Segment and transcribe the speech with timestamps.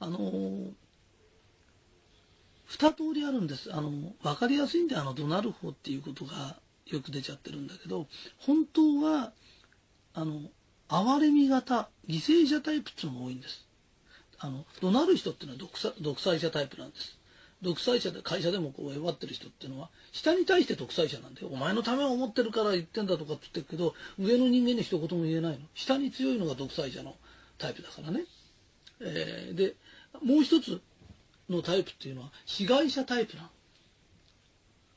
[0.00, 0.72] あのー、
[2.66, 3.74] 二通りあるんです。
[3.74, 3.90] あの、
[4.22, 6.56] わかりやすいんで、あの、怒鳴る方っていうことが
[6.86, 8.06] よく出ちゃってるんだけど、
[8.38, 9.32] 本当は、
[10.14, 10.42] あの、
[10.88, 13.66] 哀れみ型、犠牲者タイプっていうのが多いんです。
[14.38, 17.18] あの、怒鳴る人っていうのは独裁独裁者タイプなんです。
[17.60, 27.16] 独裁者で会社でもこう弱ってる人っていうのは下に対して独裁者なんだよお前のためを思ってるから言ってんだとかって言ってるけど上の人間に一言も言えないの下に強いのが独裁者の
[27.58, 28.24] タイプだからね、
[29.00, 29.74] えー、で
[30.22, 30.80] もう一つ
[31.48, 33.48] のタイプっていうのは被害者タイプなの。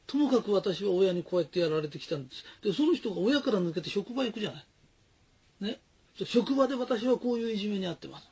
[0.08, 2.44] ともかく私は親にこうやってやられてきたんです。
[2.64, 4.66] でその人が親から抜けて職場行くじゃない。
[5.62, 5.80] ね。
[6.26, 8.27] 職場で私はこういういじめに遭ってます。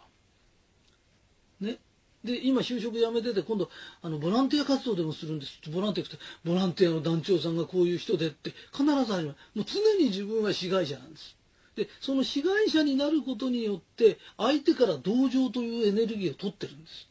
[1.61, 1.77] ね。
[2.23, 3.69] で今就職辞めてて今度
[4.01, 5.59] あのボランティア活動でもするんです。
[5.71, 11.37] ボランティアってボランティアの団長さんがこういう人でって必ず始まるもう常に自分は被害者なんです。
[11.79, 17.07] でその被害者になることによって相手から同情というエネルギーを取ってるんです。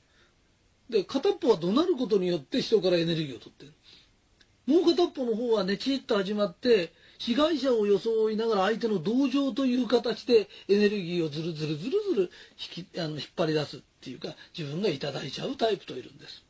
[0.91, 3.73] で片っぽは怒鳴ることによって人からエネルギーを取ってる。
[4.67, 12.31] もう片っぽの方はねちっと始まって被害者を装いながら相手の同情という形でエネルギーをずるずるずるずる
[12.77, 16.45] 引きあの引っ張り出すっていうか自分がいただいちゃうタイプといるんです。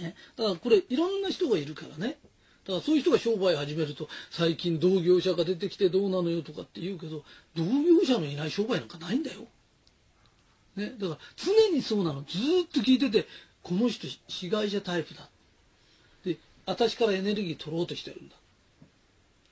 [0.00, 2.18] ね、だからこれいろんな人がいるからね。
[2.66, 7.22] だからそういう人が商売始めると最近同業者が出てきてどうなのよとかって言うけど
[7.54, 9.40] 同業者のいない商売なんかないんだよ。
[10.76, 13.28] ね、だから常にそうなのずっと聞いてて
[13.62, 15.28] この人被害者タイプだ。
[16.24, 18.36] で私からエネルギー取ろうとしてるんだ。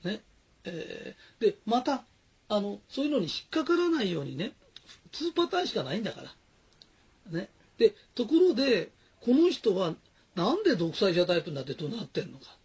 [0.03, 0.21] ね
[0.65, 2.03] えー、でまた
[2.49, 4.53] あのそういうのに引っかからないようにね
[5.11, 6.33] 2パターンしかないんだから。
[7.31, 8.89] ね、でところで
[9.21, 9.93] この人は
[10.35, 12.57] なんで独裁者タイプになって怒鳴ってんのか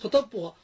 [0.00, 0.54] 片っぽは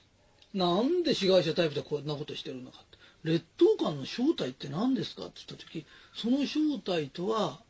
[0.55, 7.61] なんで被害者タイプでこんなことしてるのかって劣等感の正体って何ですかって言った時その正体とは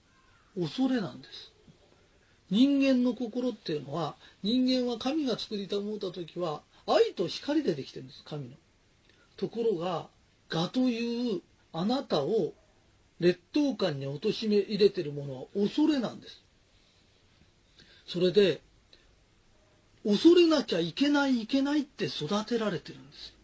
[0.59, 1.53] 恐れなんです。
[2.49, 8.57] 人間の心っていうのは人間は神が作りたもうた時は愛と光でできてるんです神の。
[9.37, 10.09] ところが
[10.53, 11.41] 我という
[11.73, 12.53] あなたを
[13.19, 16.43] 劣等感に貶め入れてるものは恐れなんです。
[18.07, 18.61] それで
[20.07, 23.35] 恐れなきゃいけないいけないって育てられてるんです。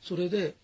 [0.00, 0.54] それで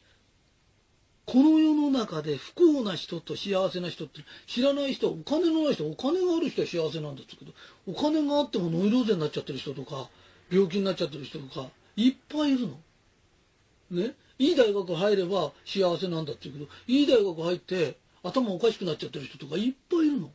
[1.26, 7.52] この世中で不幸な人と幸せな人って知らない人はお金のない人お金がある人は幸せなんですけど
[7.86, 10.08] お金があってもノイローゼになっちゃってる人とか
[10.50, 12.78] 病気になっちゃってる人とかいっぱいいるの。
[13.90, 14.14] ね？
[14.38, 20.30] いい大学入れば幸せなんだって言うけどいい大学入って頭おかしくなっちゃってる人とかいっぱいいるの。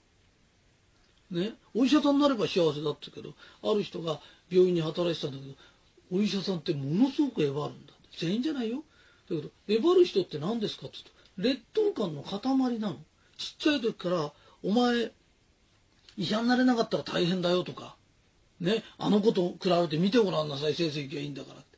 [1.31, 1.53] ね？
[1.75, 3.33] お医者さんになれば幸せだって言うけど
[3.71, 5.53] ある人が病院に働いてたんだけど
[6.11, 8.77] お医者さんってものすごくえばるんだ全員じゃないよ
[9.29, 12.97] だけど、えばる人って何ですかって言うと、劣等感の塊なの。
[13.37, 15.11] ちっちゃい時から、お前、
[16.17, 17.95] 医者になれなかったら大変だよとか、
[18.59, 21.77] ね、あの子と比べて見てごらんなさい、成績がいいんだからって。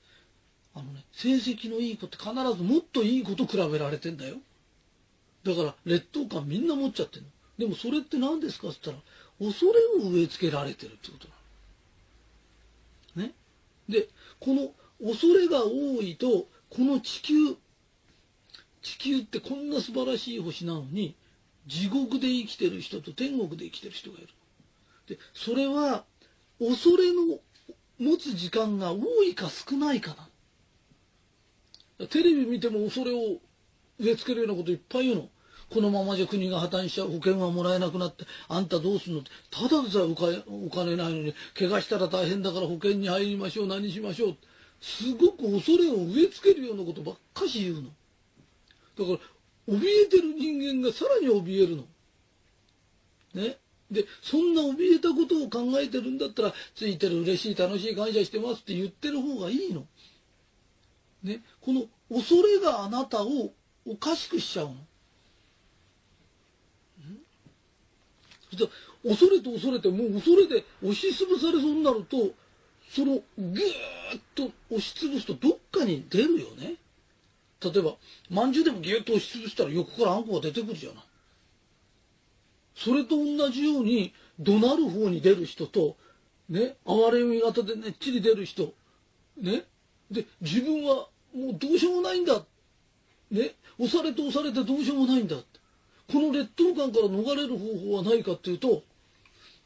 [0.73, 4.37] あのね、成績のいい子って必ずもっといい子と比べられてんだよ。
[5.43, 7.27] だから、劣等感みんな持っちゃってるの。
[7.59, 11.27] でもそれって何ですかって言ったら、恐れを植え付けられてるってこと
[13.19, 13.27] なの。
[13.27, 13.33] ね。
[13.87, 14.73] で、この
[15.07, 17.57] 恐れが多いと、この地球
[18.81, 21.15] 地球ってこんな素晴らしい星なのに
[21.67, 24.27] 地獄で生きてる人と天国で生きてる人がいる。
[25.07, 26.05] でそれは
[26.59, 27.39] 恐れの
[27.99, 30.15] 持つ時間が多いか少ないか
[31.99, 33.39] なテレビ見ても恐れを
[33.99, 35.29] 植え付けるようなこといっぱい言うの。
[35.69, 39.29] このままじゃ国が破綻しちゃう保険はもらえなくなってあんたどうすんのって。
[39.49, 44.37] ただでさえお金ないのに怪我したら大変だから保険に入りましょう何しましょう
[44.81, 47.89] すごく恐れを植え付けるようなことばっかし言うの。
[49.01, 49.23] だか
[49.67, 51.83] ら怯えてる人間がさらに怯えるの。
[53.33, 53.57] ね。
[53.89, 59.85] でそんな怯えたことを考えてるんだったらついてる嬉しい楽しい感謝してますって言ってる方がいいの。
[61.23, 61.43] ね。
[61.59, 63.53] この恐れがあなたを
[63.85, 64.75] おかしくしちゃうの。
[69.03, 72.31] 恐れと恐れてもう恐れで押しつぶされそうになると
[72.89, 73.59] そのぐー
[74.17, 76.75] っと押しつぶすとどっかに出るよね。
[77.63, 77.95] 例えば、
[78.29, 81.03] まんじゅうでもぎゅっと押しつぶしたら横からあんこが出てくるじゃない。
[82.75, 85.97] それと同じように、怒鳴る方に出る人と、
[86.49, 88.73] ね、哀れみ型でねっちり出る人、
[89.37, 89.65] ね、
[90.09, 92.43] で、自分はもうどうしようもないんだ。
[93.29, 95.37] ね、押されて押されてどうしようもないんだ。
[95.37, 95.43] こ
[96.19, 98.83] の劣等感から逃れる方法はないかっていうと、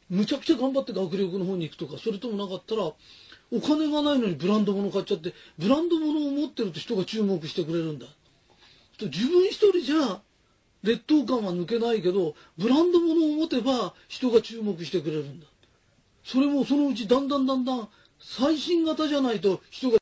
[0.08, 2.82] むちゃくちゃ頑張って学力の方に行くとか、それともなかったら、
[3.52, 8.06] お金がないのにブランド物買っちゃって、ブランド物を持ってると人が注目してくれるんだ。
[9.00, 10.20] 自分一人じゃ
[10.82, 15.46] 劣等感は抜けないけど、ブランド物を持てば人が注目してくれるんだ。
[16.24, 17.88] それもそのうちだんだんだんだん
[18.18, 19.98] 最新型じゃないと人が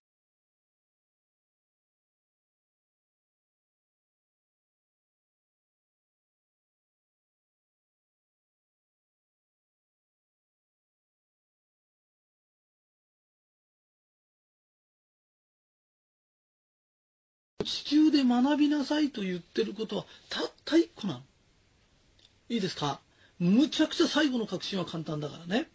[17.65, 21.21] 地球で学びなさいと言ってることはたった一個なの。
[22.49, 23.01] いいですか？
[23.39, 25.69] むちゃくちゃ最後の確信は簡単だからね。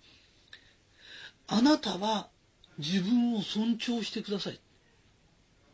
[1.48, 2.30] あなたは
[2.78, 4.60] 自分を尊重してください。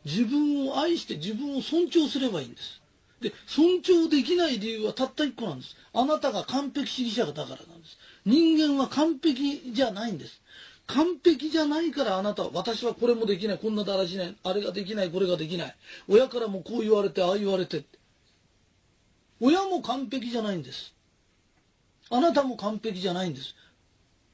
[0.04, 2.80] 自分を愛して自分を尊重すればいいんです。
[3.20, 5.76] で、尊重できない理由はたった一個なんです。
[5.92, 7.98] あなたが完璧主義者だからなんです。
[8.24, 10.40] 人間は完璧じゃないんです。
[10.86, 15.76] 完璧じゃないからあなたは、私はこれもできない、こんなだらしない、あれができない、これができない。
[16.08, 17.84] 親からもこう言われて、ああ言われて。
[19.40, 20.94] 親も完璧じゃないんです。
[22.08, 23.54] あなたも完璧じゃないんです。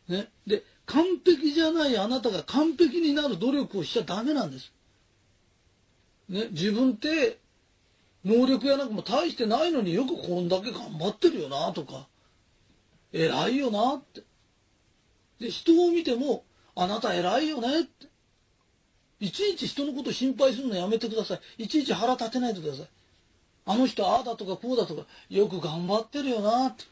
[0.09, 0.29] ね。
[0.47, 4.73] で、完璧じゃないあなたが完璧になる努力をしちゃダメなんです。
[6.29, 6.49] ね。
[6.51, 7.39] 自分って、
[8.25, 12.07] 能力やなんかも大してないのによくこんだけ頑張ってるよなとか、
[13.13, 14.23] 偉いよなって。
[15.43, 16.45] で、人を見ても、
[16.77, 18.07] あなた偉いよねって。
[19.19, 21.65] いちいち人のこと心配するのやめてください。
[21.65, 22.89] いちいち腹立てないでください。
[23.67, 26.85] あの人ああだとかこうだとか、よく頑張ってるよなって。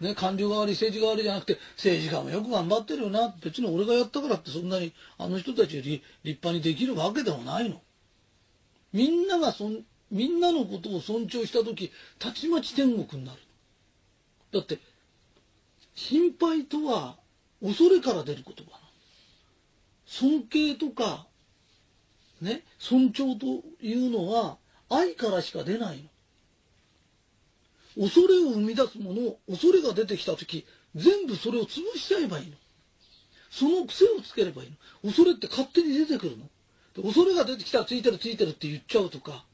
[0.00, 7.80] ね、官僚代わり政治代わりじゃなくて政治家もよく頑張ってるよな別に俺がやったからってそんなにあの人たちより立派にできるわけでもないの。
[8.92, 13.40] みんながそんみんなのことを尊重した時たちまち天国になる。
[14.52, 14.78] だって
[15.94, 17.16] 心配とは
[17.62, 18.84] 恐れから出る言葉
[20.06, 21.26] 尊敬とか、
[22.40, 24.58] ね、尊重というのは
[24.90, 26.02] 愛からしか出ない
[27.96, 28.04] の。
[28.06, 32.56] 恐れを生み出すものを、恐れが出てきた時、全部それを潰しちゃえばいいの。
[33.50, 35.10] その癖をつければいいの。
[35.10, 36.44] 恐れって勝手に出てくるの。
[37.02, 39.44] 恐れが出てきたらついてるついてるって言っちゃうとか、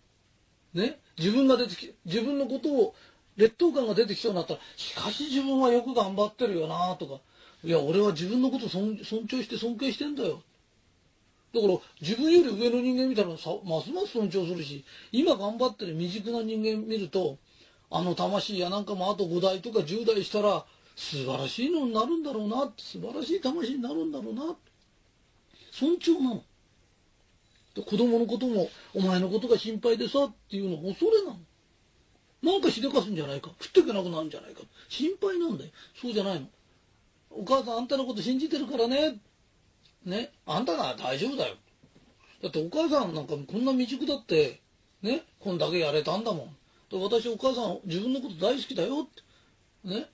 [0.74, 2.94] ね、自分が出てき、自分のことを
[3.40, 7.20] 劣等感が出てきそうになったら、しかし自分はよく頑張ってるよなとか、
[7.64, 10.42] いや、俺は自分のこと尊重して尊敬してんだよ。
[11.52, 17.38] だから自分より上の人間見たらさますます尊重するし今頑張ってる未熟な人間見ると
[17.90, 20.64] あの魂やなんかもあと5代とか10代したら
[20.94, 24.54] 素晴らしいのになるんだろうな素晴らしい魂になるんだろうな
[25.72, 26.44] 尊重なの。
[27.76, 31.38] 子供のこともお前のことが心配でさっていうの恐れなの。
[32.42, 33.50] なんかしでかすんじゃないか。
[33.60, 34.60] 食っていけなくなるんじゃないか。
[34.88, 35.70] 心配なんだよ。
[36.00, 36.46] そうじゃないの。
[37.30, 39.20] お母さんあんたのこと信じてるからね。
[40.04, 40.32] ね。
[40.46, 41.56] あんたなら大丈夫だよ。
[42.42, 44.60] だってお母さんなんかこんな未熟だって。
[45.02, 45.22] ね。
[45.38, 46.56] こんだけやれたんだもん。
[46.92, 49.06] 私お母さん自分のこと大好きだよっ
[49.84, 49.88] て。
[49.88, 50.08] ね。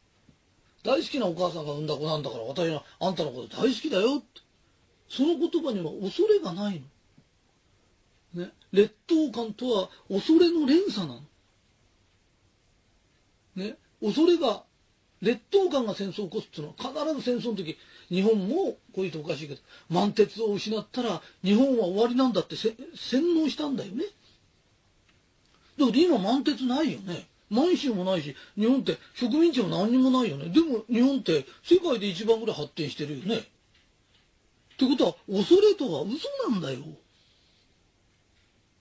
[0.82, 4.40] 大好きなお母さんが産んだ子なんだから私はあんたのこと大好きだよって。
[5.08, 6.82] その言葉には恐れがない
[8.34, 8.42] の。
[8.44, 11.20] ね、劣等感とは恐れの連鎖なの。
[13.56, 14.62] ね、恐れが
[15.22, 22.74] 劣等感が戦争を起こすっていうのは必ず戦争の時日本もこういうとおかしいけど満鉄を失ったら日本は終わりなんだって洗
[23.34, 24.04] 脳したんだよね。
[25.78, 27.26] だから今満鉄ないよね。
[27.48, 30.48] 満州もないし日本って植民地も何にもないよね。
[30.48, 33.36] でも日本って世界で一番ぐらい発展してるよね。
[33.38, 33.40] っ
[34.78, 36.80] てことは恐れとは嘘なんだよ。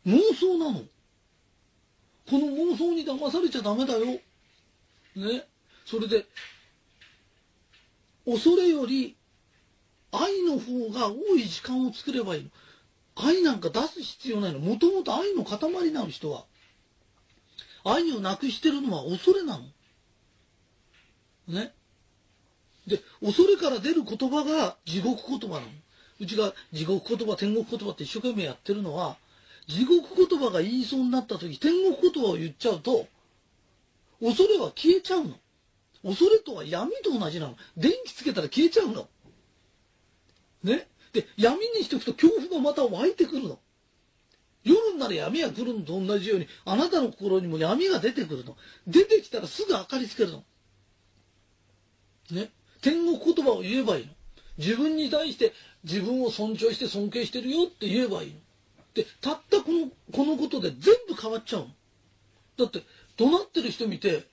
[0.06, 0.82] 妄想なの。
[2.30, 4.20] この妄想に騙されちゃダメだよ。
[5.16, 5.48] ね。
[5.86, 6.26] それで、
[8.26, 9.16] 恐れより
[10.12, 12.50] 愛の方が多い時間を作ればいいの。
[13.16, 14.60] 愛なんか出す必要ないの。
[14.60, 16.46] もともと愛の塊なの人は。
[17.84, 19.64] 愛をなくしてるのは恐れなの。
[21.48, 21.74] ね。
[22.88, 25.68] で、恐れから出る言葉が地獄言葉なの。
[26.20, 29.18] うちが地獄言葉、天国言葉って一生懸命やってるのは、
[29.68, 33.08] 地獄言葉が言いそうになった時、天国言葉を言っちゃうと、
[34.20, 35.34] 恐れは消えちゃうの。
[36.04, 37.56] 恐れとは闇と同じなの。
[37.76, 39.08] 電気つけたら消えちゃうの。
[40.64, 40.88] ね？
[41.14, 43.60] で、闇にしておくと恐怖がまた湧いてくるの。
[44.64, 48.58] 夜になら闇が来るのと同じように、あなたの心にも闇が出てくるの。
[48.88, 50.44] 出てきたらすぐ明かりつけるの。
[52.32, 52.50] ね？
[52.82, 54.12] 天国言葉を言えばいいの。
[54.58, 55.54] 自分に対して
[55.84, 58.38] 自分を尊重して尊敬してるよって言えばいいの。
[58.94, 61.68] で、たったこの、このことで全部変わっちゃうの。
[62.58, 62.82] だって、
[63.18, 64.28] 怒鳴ってる人見て、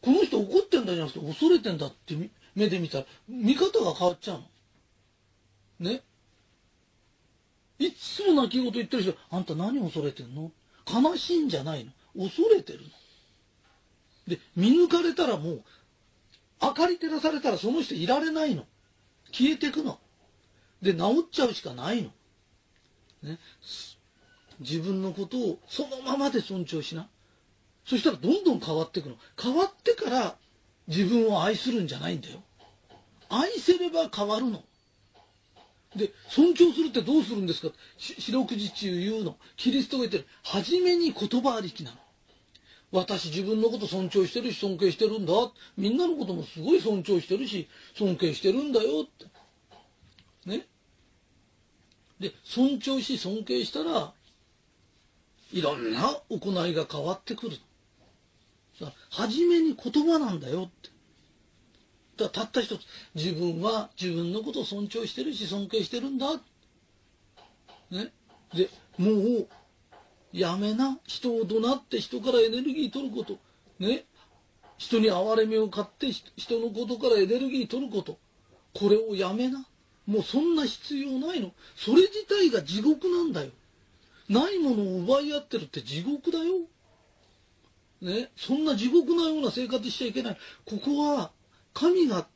[0.00, 2.16] この人怒ってんだじゃなくて恐れてんだって
[2.54, 4.42] 目で見たら、見方が変わっちゃう
[5.80, 5.90] の。
[5.90, 6.02] ね。
[7.78, 10.50] いつも泣き言言ってる人、あんた何恐れてんの？
[10.90, 11.92] 悲しいんじゃないの？
[12.28, 12.86] 恐れてるの。
[14.28, 15.64] で、見抜かれたらもう、
[16.62, 18.64] 明かり照らされたらその人いられないの。
[19.30, 19.98] 消えてくの。
[20.80, 22.10] で、治っちゃうしかないの。
[23.22, 23.38] ね。
[24.60, 27.08] 自分のことをそのままで尊重しな。
[27.86, 29.16] そしたらどんどん変わっていくの。
[29.40, 30.36] 変わってから
[30.88, 32.42] 自分を愛するんじゃないんだよ。
[33.28, 34.62] 愛せれば変わるの。
[35.94, 37.72] で、尊重するってどうするんですか？
[37.96, 39.38] 四六時中言うの。
[39.56, 40.26] キリストが言ってる。
[40.42, 41.96] 初めに言葉ありきなの。
[42.92, 45.32] 私自分のこと尊重してるし尊敬してるんだ。
[45.76, 49.26] みんなのこともすごい尊重してるし尊敬してるんだよって。
[50.50, 50.66] ね？
[52.20, 54.12] で、尊重し尊敬したら、
[55.52, 57.56] いろんな行いが変わってくる。
[58.78, 60.90] さ初めに言葉なんだよって。
[62.16, 62.80] だたった一つ、
[63.14, 66.40] 自分は自分のことを尊重してるし尊敬してるんだ。
[67.90, 68.12] ね。
[68.54, 69.48] で、もう、
[70.32, 70.98] やめな。
[71.04, 73.38] 人を怒鳴って人からエネルギー取ること。
[73.78, 74.04] ね。
[74.78, 78.18] 人に哀れみを買って人のことからエネルギー取ること。
[78.74, 79.66] これをやめな。
[80.06, 81.52] もうそんな必要ないの。
[81.76, 83.50] それ自体が地獄なんだよ。
[84.28, 86.66] ないものを奪い合ってるって地獄だよ。
[88.00, 88.30] ね。
[88.36, 90.38] そんな地獄のような生活しちゃいけない。
[90.64, 91.32] ここは
[91.74, 92.26] 神が、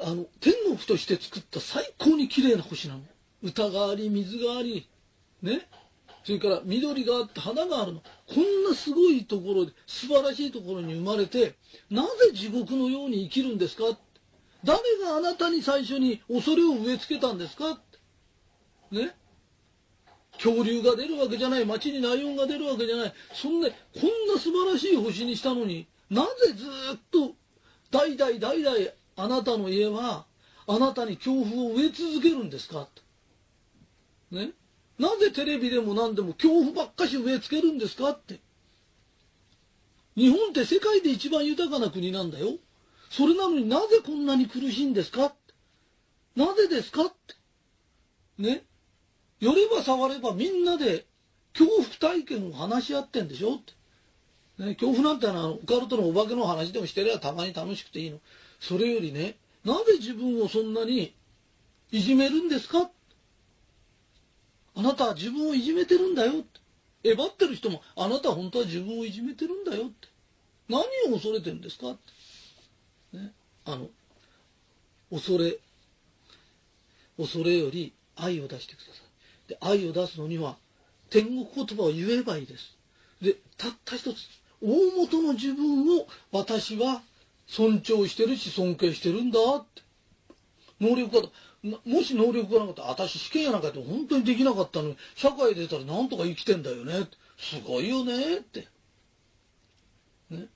[0.00, 3.00] あの、天国として作った最高に綺麗な星なの。
[3.42, 4.88] 歌があり、水があり、
[5.42, 5.68] ね。
[6.24, 8.02] それから緑があって花があるの。
[8.26, 11.54] こんなすごいところで、素晴らしいところに生まれて、
[11.90, 13.84] なぜ地獄のように生きるんですか？
[14.64, 17.80] 誰があなたに最初に恐れを植え付けたんですか？
[18.90, 19.14] ね。
[20.42, 23.12] 恐竜が出るわけじゃない、街にライオンが出るわけじゃない。
[23.34, 26.64] そんな、こんな素晴らしい星にしたのに、なぜず
[26.94, 27.34] っと
[27.90, 28.76] 代々代々
[29.16, 30.24] あなたの家は
[30.66, 32.88] あなたに恐怖を植え続けるんですか？
[34.30, 34.52] ね？
[34.98, 38.10] なぜテレビでも何でも恐怖ばっかし植え付けるんですか？
[38.10, 38.40] って。
[40.16, 42.56] 日本って世界で一番豊かな国なんだよ。
[43.10, 45.32] それなのになぜこんなに苦しいんですか？
[46.36, 47.04] なぜですか？
[47.04, 47.34] って。
[48.38, 48.64] ね？
[49.40, 51.06] 寄れば触ればみんなで
[51.52, 53.72] 恐怖体験を話し合ってんでしょって。
[54.64, 58.18] ね、恐怖なんてのはオカルトのお化けの話でもしてりゃたまに楽しくていいの。
[58.58, 61.14] それよりね、なぜ自分をそんなに
[61.92, 62.90] いじめるんですか？
[64.74, 66.60] あなたは自分をいじめてるんだよって。
[67.04, 70.08] えばってる人も、あなたは本当は自分をいじめてるんだよって。
[70.68, 70.80] 何
[71.12, 71.98] を恐れてるんですかっ
[73.12, 73.18] て。
[73.18, 73.32] ね。
[73.64, 73.88] あの、
[75.10, 75.58] 恐れ、
[77.16, 79.07] 恐れより愛を出してください。
[79.48, 80.56] で、愛を出すのには、
[81.10, 82.76] 天国言葉を言えばいいです。
[83.20, 84.28] で、たった一つ。
[84.62, 87.00] 大元の自分を私は
[87.46, 89.82] 尊重してるし尊敬してるんだって。
[90.80, 91.28] 能力が、
[91.84, 97.08] もし能力がなかったら、私試験やなんかって本当にできなかったのに、社会出たらなんとか生きてんだよね。
[97.38, 98.68] すごいよねって。
[100.30, 100.46] ね。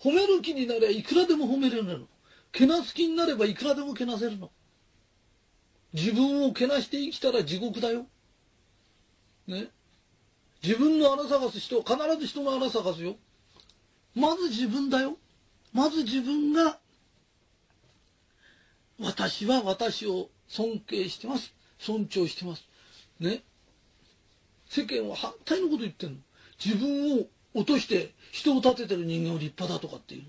[0.00, 2.06] 褒める気になればいくらでも褒めれるの。
[2.52, 4.50] けなす気になればいくらでもけなせるの。
[5.92, 8.06] 自分をけなして生きたら地獄だよ。
[9.46, 9.68] ね。
[10.62, 13.16] 自分の穴探す人必ず人の穴探すよ。
[14.14, 15.16] まず自分だよ。
[15.72, 16.78] まず自分が、
[19.00, 21.52] 私は私を尊敬してます。
[21.78, 22.64] 尊重してます。
[23.18, 23.42] ね。
[24.68, 26.16] 世間は反対のこと言ってんの。
[26.64, 30.20] 自分を落として人を立ててる人間を立派だとかってい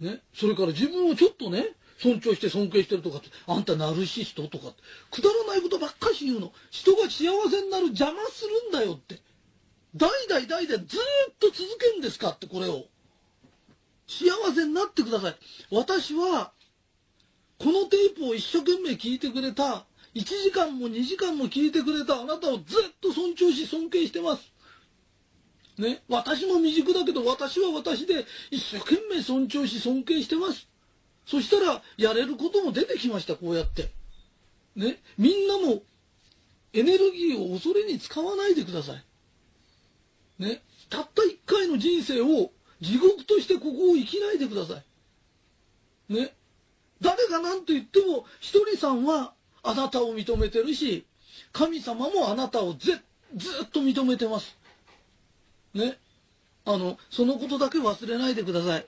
[0.00, 0.10] うの。
[0.12, 0.20] ね。
[0.34, 1.66] それから自分をちょっとね、
[1.98, 6.52] 尊重して尊敬してるとかって、あんたナルシストとかって、くだらないことばっかし言うの。
[6.70, 9.20] 人が幸せになる邪魔するんだよって。
[9.96, 12.86] 代々代々ずっと続けんですかってこれを。
[14.06, 15.36] 幸せになってください。
[15.70, 16.52] 私は、
[17.58, 22.64] このテープを一生懸命聞いてくれた、1時間も2時間も聞いてくれたあなたをずっ
[23.00, 24.52] と尊重し尊敬してます。
[25.78, 26.02] ね。
[26.08, 30.68] 私も未熟だけど私は私で一生懸命尊重し尊敬してます。
[31.26, 33.90] そしたらやれることも出てきました、こうやって。
[34.76, 34.98] ね？
[35.16, 35.82] みんなも
[36.72, 39.04] エネルギーを恐れに使わないでください。
[40.38, 40.62] ね？
[40.90, 42.50] たった一回の人生を
[42.80, 44.78] 地獄としてここを生きないでくださ
[46.10, 46.14] い。
[46.14, 46.34] ね？
[47.00, 51.06] 誰が何と言っても、ひとりさんはあなたを認めてるし、
[51.52, 53.00] 神様もあなたをぜ
[53.36, 54.56] ずっと認めてます。
[55.72, 55.98] ね？
[56.66, 58.86] あの、そのことだけ忘れないでください。